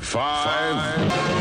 [0.00, 1.39] Five, two,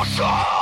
[0.00, 0.59] AudioDeadact.com.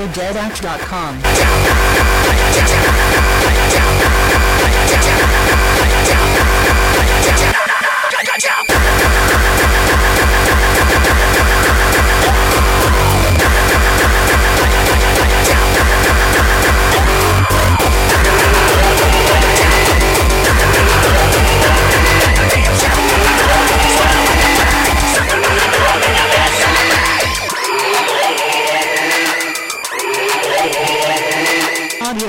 [0.00, 1.20] AudioDeadact.com.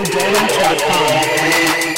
[0.04, 1.91] I'ma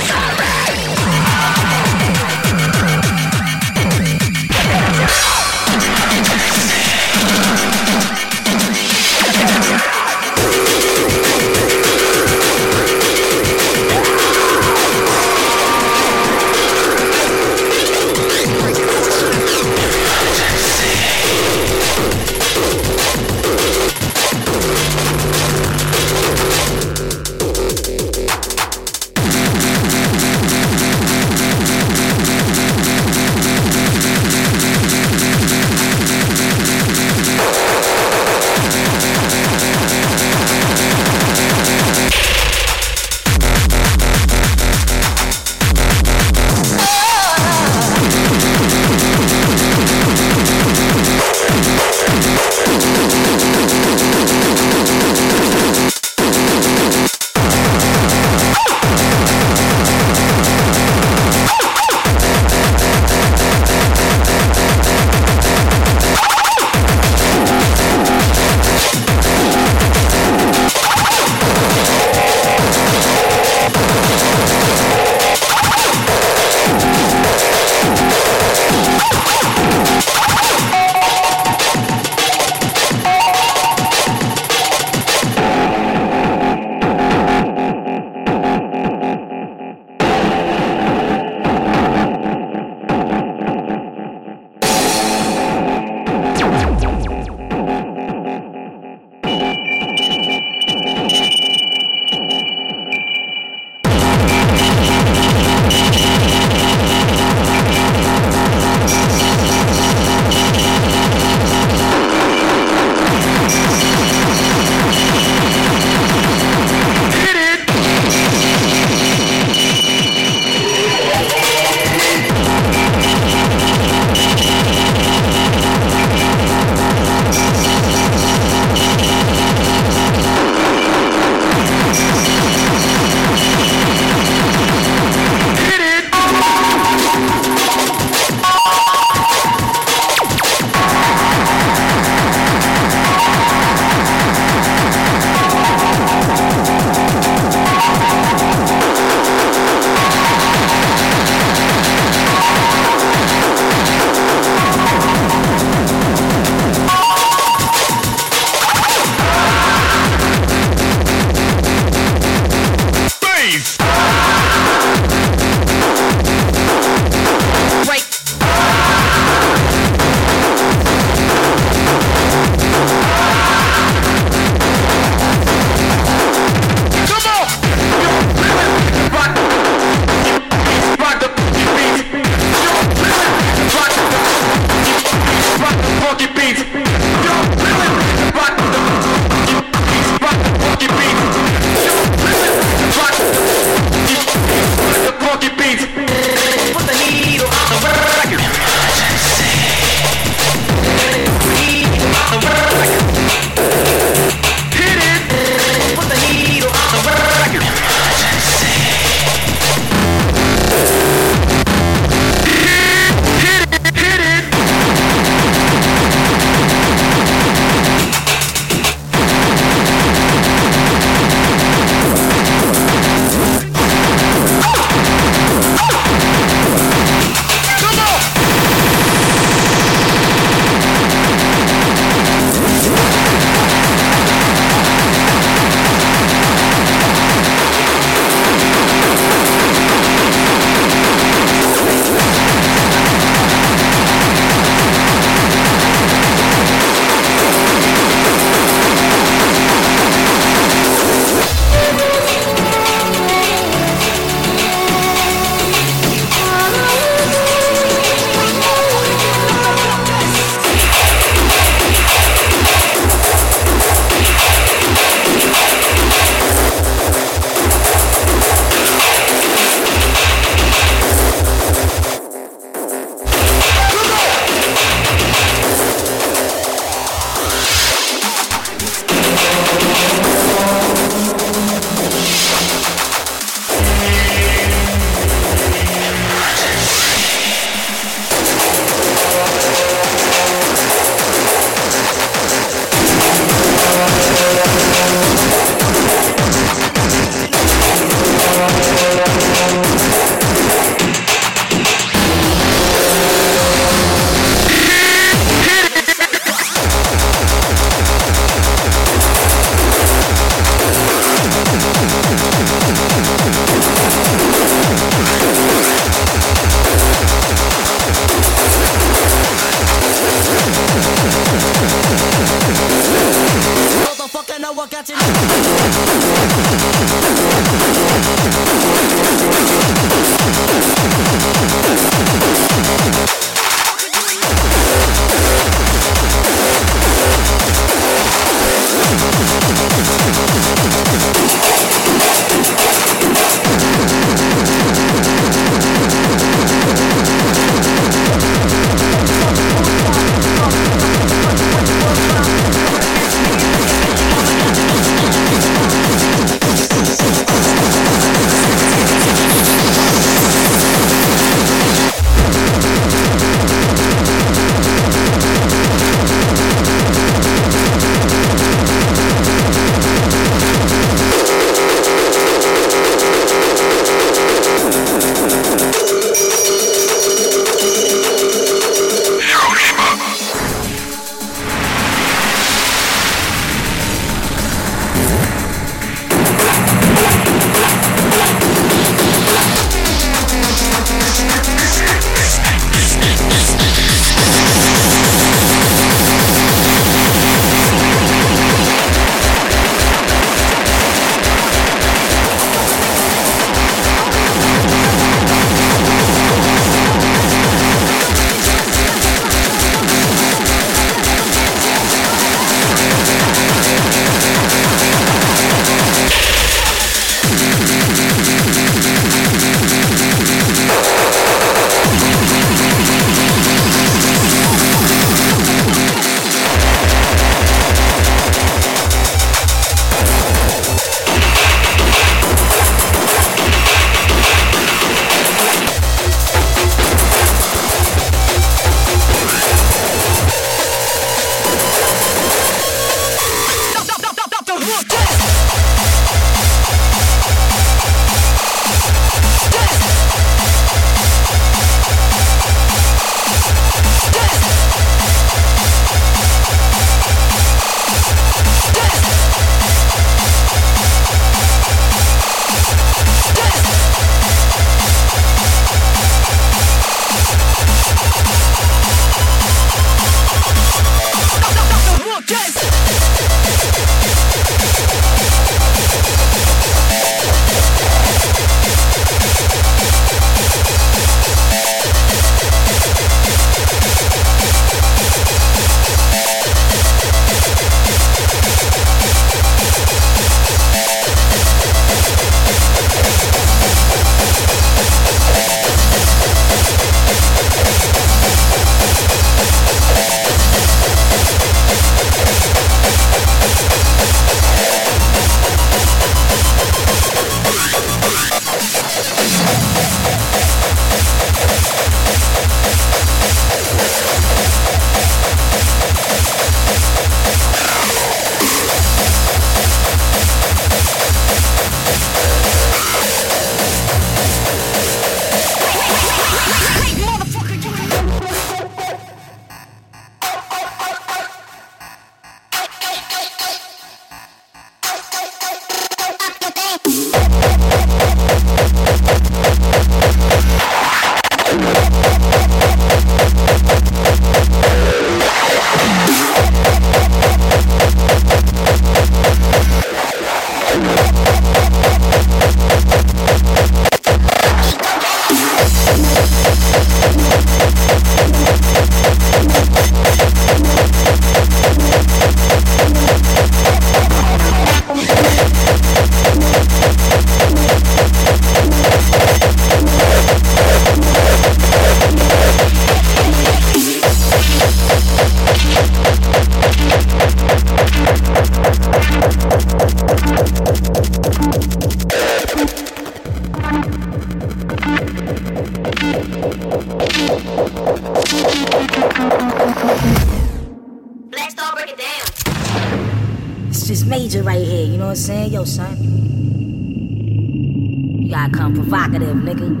[599.11, 600.00] house.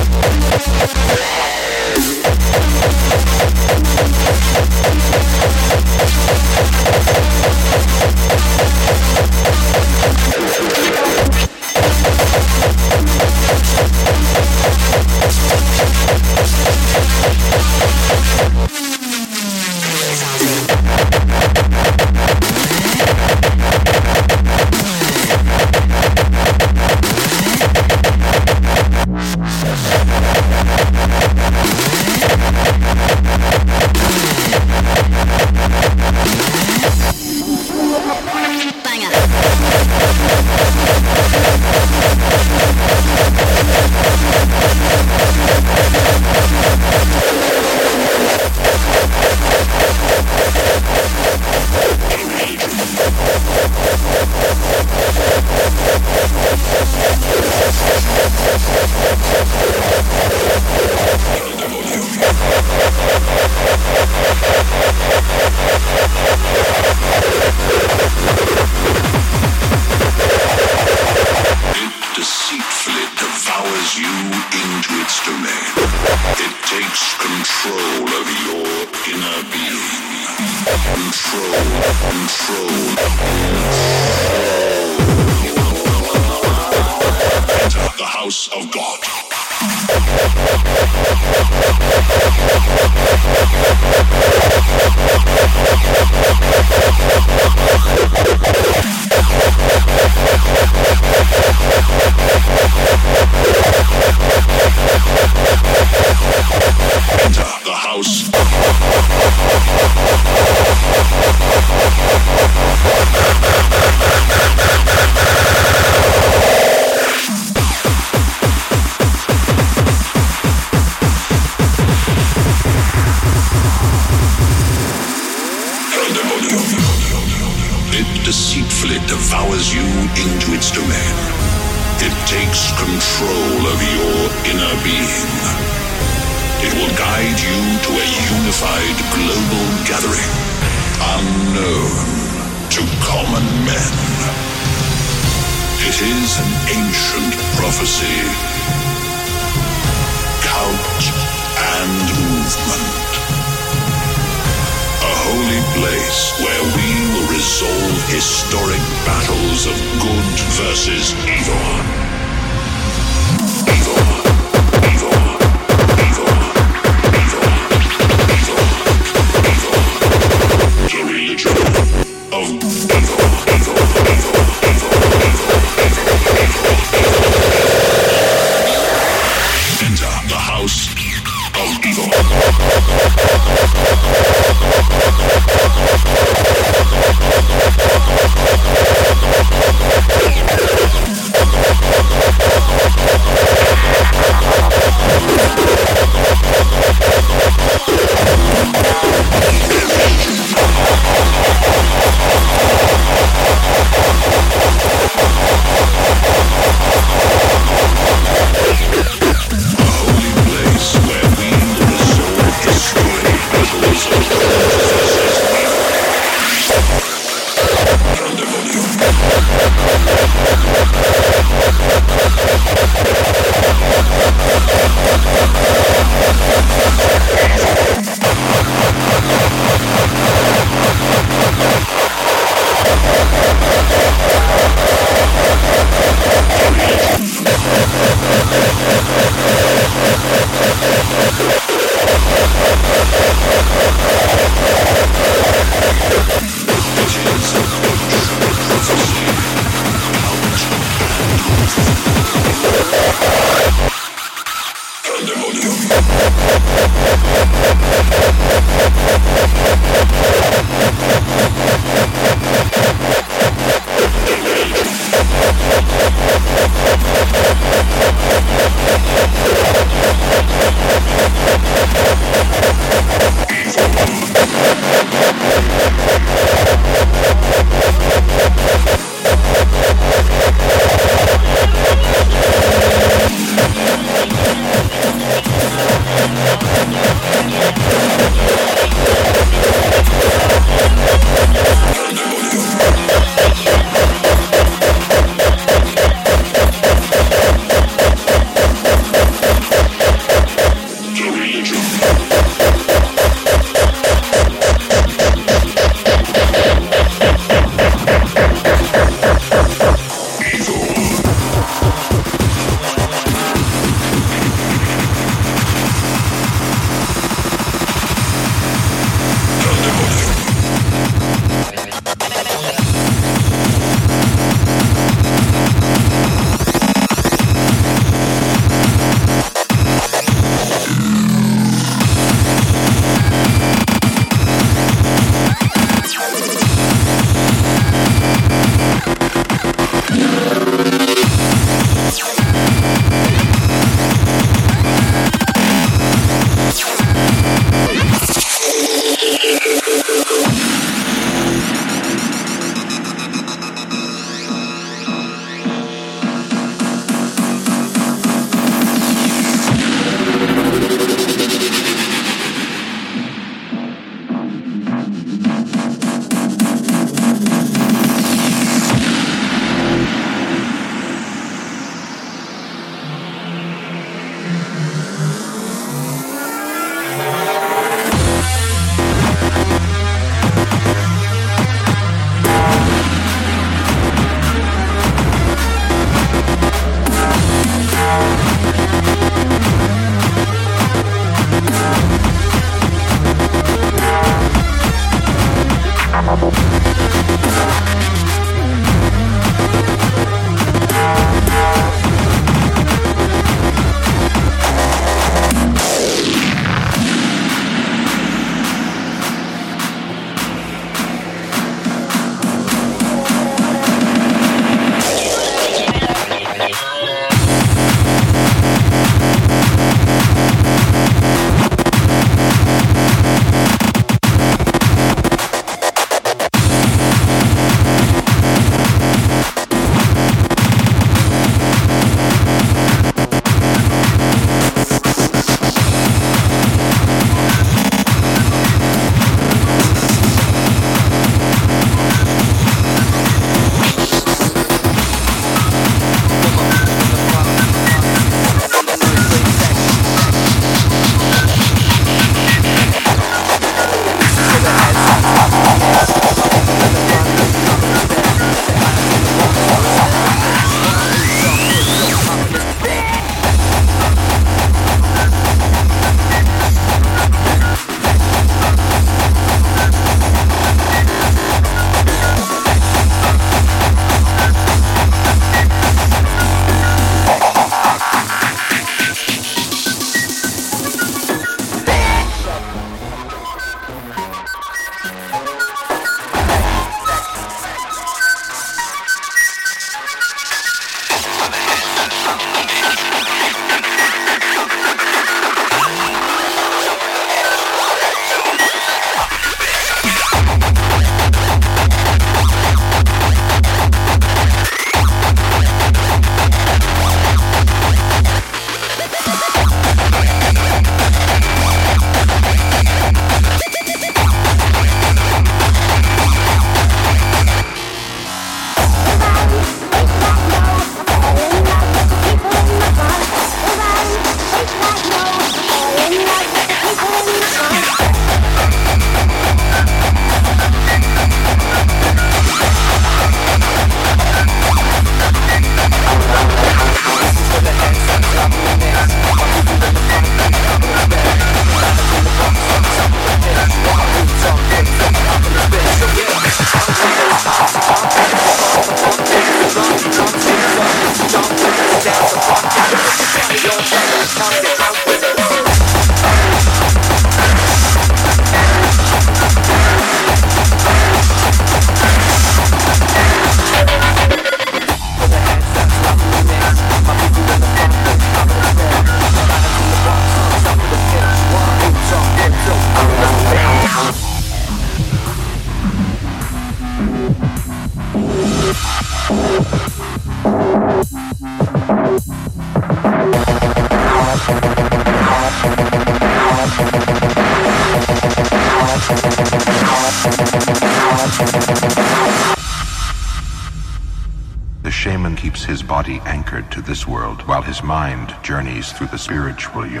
[599.01, 600.00] Through the spiritual.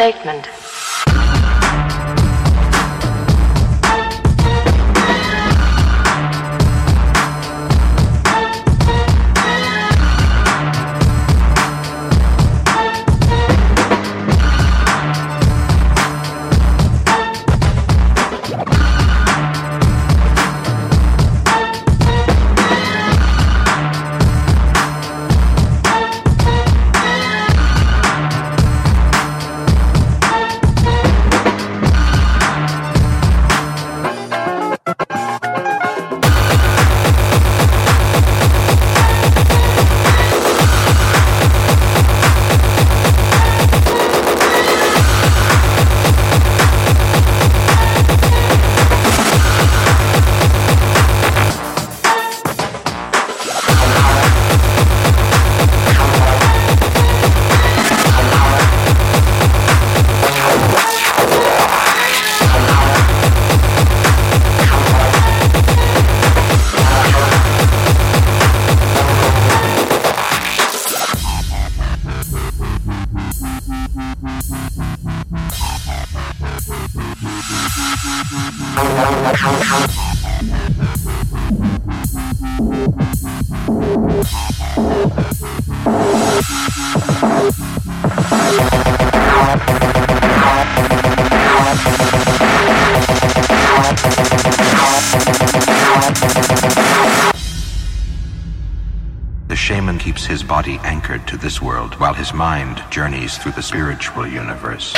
[0.00, 0.59] An
[100.60, 104.94] body anchored to this world while his mind journeys through the spiritual universe.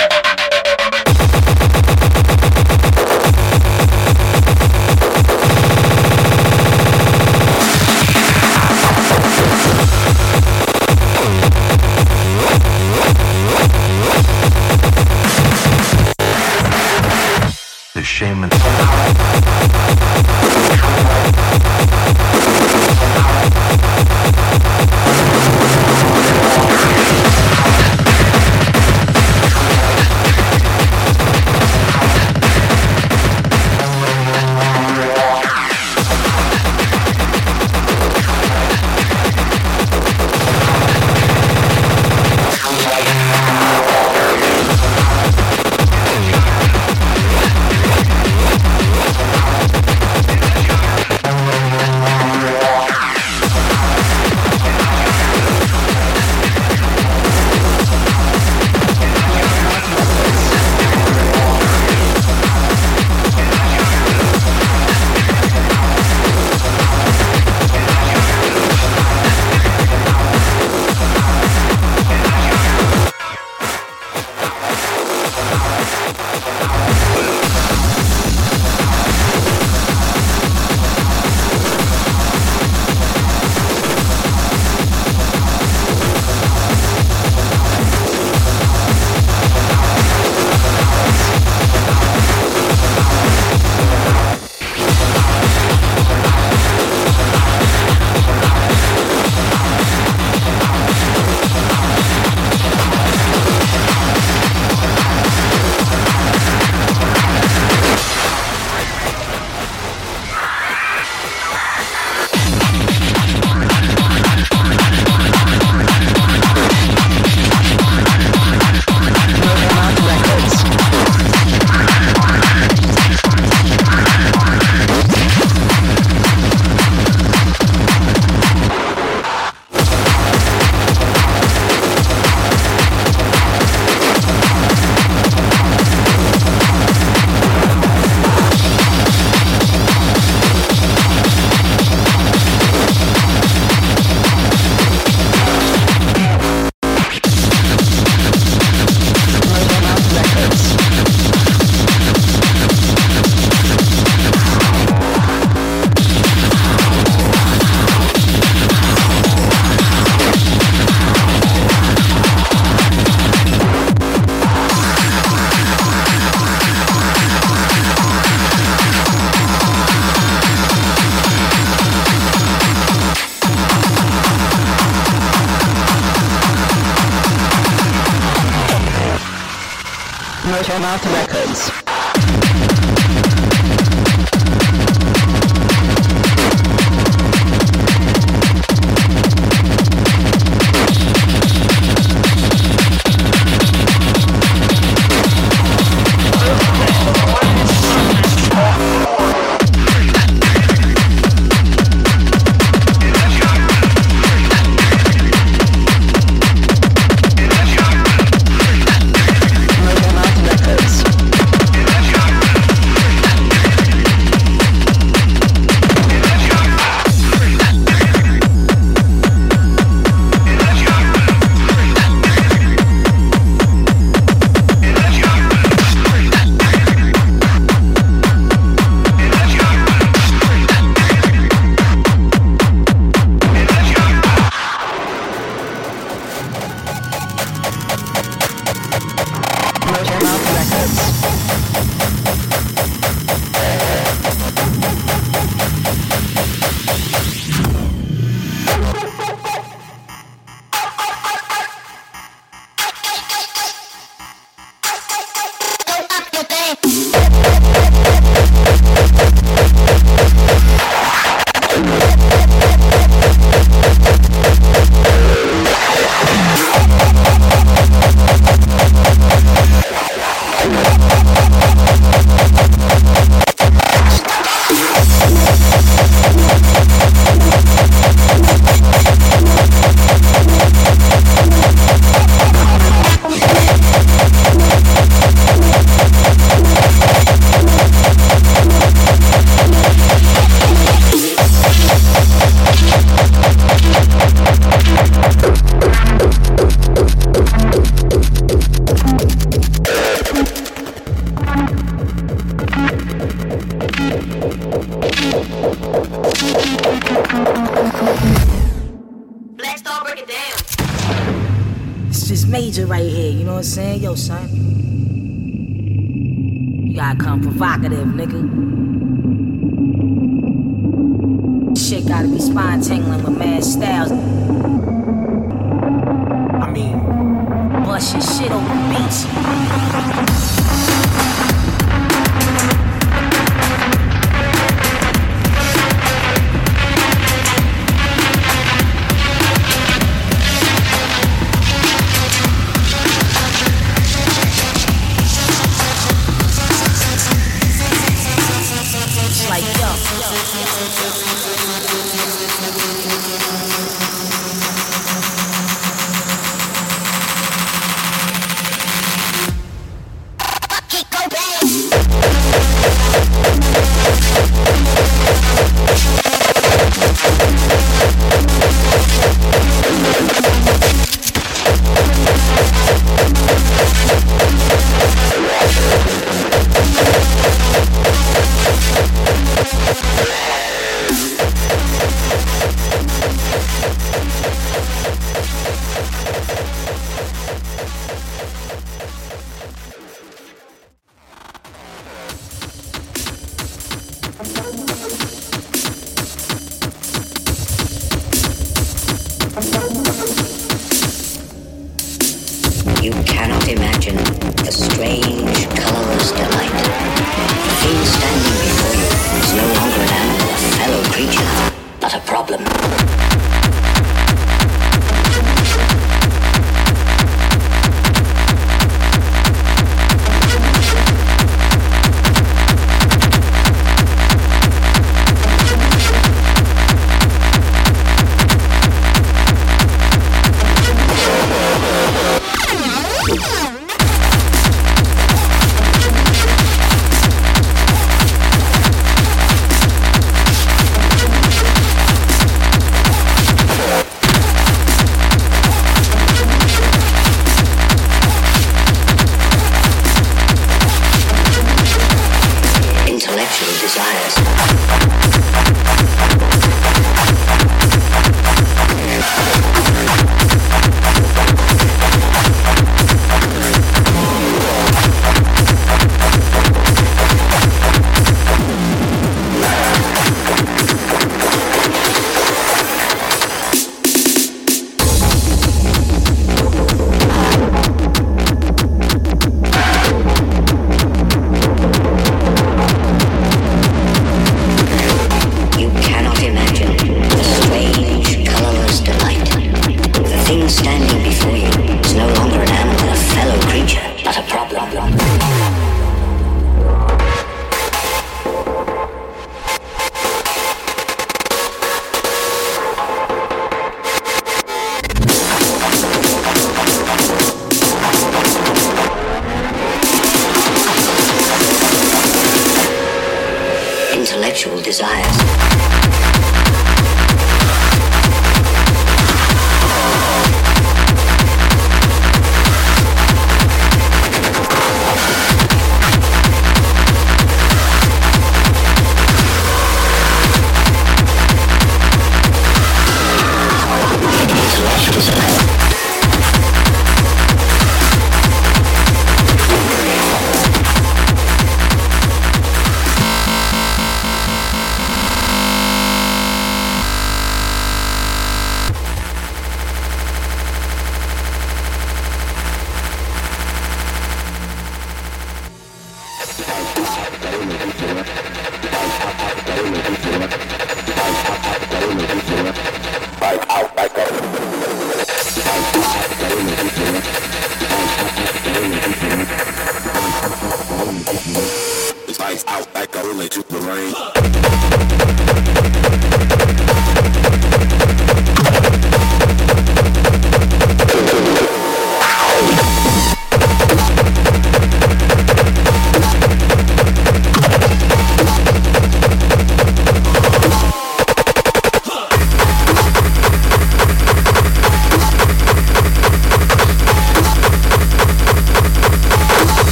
[572.72, 574.71] Out like relay to the rain.